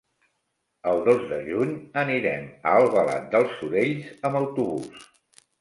[0.91, 5.07] El dos de juny anirem a Albalat dels Sorells amb autobús.